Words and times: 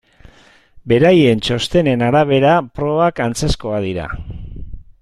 Beraien 0.93 1.43
txostenen 1.47 2.05
arabera 2.07 2.55
probak 2.79 3.21
antzekoak 3.27 3.87
ziren. 3.91 4.27